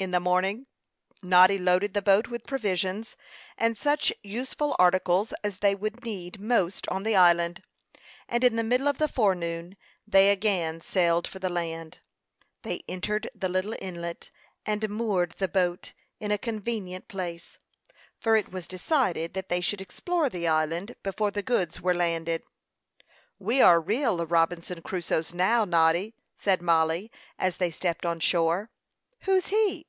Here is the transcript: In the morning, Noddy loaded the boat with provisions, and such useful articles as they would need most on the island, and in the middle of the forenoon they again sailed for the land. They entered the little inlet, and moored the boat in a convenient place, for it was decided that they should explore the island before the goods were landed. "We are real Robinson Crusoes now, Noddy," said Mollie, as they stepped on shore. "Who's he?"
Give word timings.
In 0.00 0.12
the 0.12 0.18
morning, 0.20 0.66
Noddy 1.22 1.58
loaded 1.58 1.92
the 1.92 2.00
boat 2.00 2.28
with 2.28 2.46
provisions, 2.46 3.16
and 3.58 3.76
such 3.76 4.10
useful 4.22 4.74
articles 4.78 5.34
as 5.44 5.58
they 5.58 5.74
would 5.74 6.02
need 6.06 6.40
most 6.40 6.88
on 6.88 7.02
the 7.02 7.14
island, 7.14 7.62
and 8.26 8.42
in 8.42 8.56
the 8.56 8.64
middle 8.64 8.88
of 8.88 8.96
the 8.96 9.08
forenoon 9.08 9.76
they 10.06 10.30
again 10.30 10.80
sailed 10.80 11.28
for 11.28 11.38
the 11.38 11.50
land. 11.50 11.98
They 12.62 12.80
entered 12.88 13.28
the 13.34 13.50
little 13.50 13.74
inlet, 13.78 14.30
and 14.64 14.88
moored 14.88 15.32
the 15.36 15.48
boat 15.48 15.92
in 16.18 16.30
a 16.30 16.38
convenient 16.38 17.06
place, 17.06 17.58
for 18.18 18.36
it 18.36 18.50
was 18.50 18.66
decided 18.66 19.34
that 19.34 19.50
they 19.50 19.60
should 19.60 19.82
explore 19.82 20.30
the 20.30 20.48
island 20.48 20.96
before 21.02 21.30
the 21.30 21.42
goods 21.42 21.82
were 21.82 21.94
landed. 21.94 22.42
"We 23.38 23.60
are 23.60 23.78
real 23.78 24.24
Robinson 24.24 24.80
Crusoes 24.80 25.34
now, 25.34 25.66
Noddy," 25.66 26.14
said 26.34 26.62
Mollie, 26.62 27.12
as 27.38 27.58
they 27.58 27.70
stepped 27.70 28.06
on 28.06 28.18
shore. 28.18 28.70
"Who's 29.24 29.48
he?" 29.48 29.88